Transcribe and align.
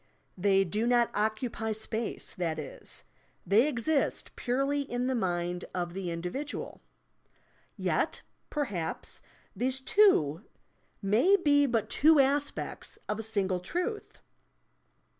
They 0.35 0.63
do 0.63 0.87
not 0.87 1.11
occupy 1.13 1.73
space, 1.73 2.33
that 2.33 2.57
is; 2.57 3.03
they 3.45 3.67
exist 3.67 4.35
purely 4.35 4.81
in 4.81 5.05
the 5.05 5.13
mind 5.13 5.65
of 5.75 5.93
the 5.93 6.09
individual. 6.09 6.81
Yet, 7.77 8.23
perhaps, 8.49 9.21
these 9.55 9.79
two 9.79 10.41
may 11.03 11.35
be 11.37 11.67
but 11.67 11.87
two 11.87 12.19
aspects 12.19 12.97
of 13.07 13.19
a 13.19 13.21
single 13.21 13.59
truth! 13.59 14.17